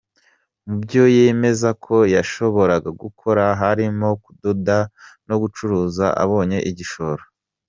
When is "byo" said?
0.83-1.03